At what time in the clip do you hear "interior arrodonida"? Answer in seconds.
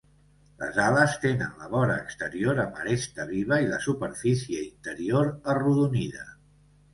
4.71-6.27